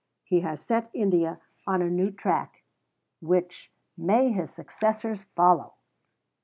He 0.23 0.39
has 0.39 0.59
set 0.59 0.89
India 0.95 1.39
on 1.67 1.83
a 1.83 1.87
new 1.87 2.09
track 2.09 2.63
which 3.19 3.71
may 3.95 4.31
his 4.31 4.49
successors 4.49 5.25
follow! 5.35 5.75